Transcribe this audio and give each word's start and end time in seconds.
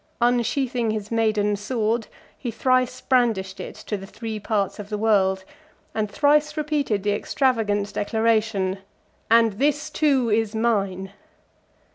39 0.19 0.33
Unsheathing 0.39 0.89
his 0.89 1.11
maiden 1.11 1.55
sword, 1.55 2.07
he 2.35 2.49
thrice 2.49 3.01
brandished 3.01 3.59
it 3.59 3.75
to 3.75 3.95
the 3.97 4.07
three 4.07 4.39
parts 4.39 4.79
of 4.79 4.89
the 4.89 4.97
world, 4.97 5.43
and 5.93 6.09
thrice 6.09 6.57
repeated 6.57 7.03
the 7.03 7.11
extravagant 7.11 7.93
declaration, 7.93 8.79
"And 9.29 9.53
this 9.59 9.91
too 9.91 10.31
is 10.31 10.55
mine!" 10.55 11.11